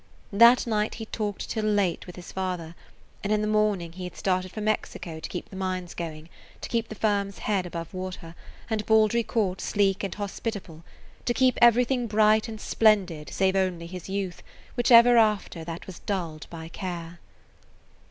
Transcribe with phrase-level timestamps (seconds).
[0.33, 2.73] That night he talked till late with his father,
[3.23, 6.27] and in the morning he had started for Mexico to keep the mines going,
[6.61, 8.33] to keep the firm's head above water
[8.67, 14.41] and Baldry Court sleek and hospitable–to keep everything bright and splendid save only his youth,
[14.73, 17.19] which ever after that was dulled by care.